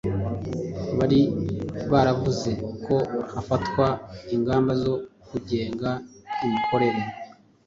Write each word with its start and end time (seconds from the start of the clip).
bari 0.97 1.21
baravuze 1.91 2.51
ko 2.85 2.95
hafatwa 3.33 3.85
ingamba 4.35 4.71
zo 4.83 4.93
kugenga 5.29 5.89
imikorere 6.45 7.01